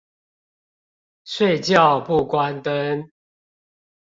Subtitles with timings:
[1.25, 1.75] 睡覺
[2.07, 3.11] 不關燈